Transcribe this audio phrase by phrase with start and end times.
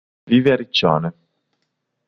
[0.25, 1.13] Vive a Riccione.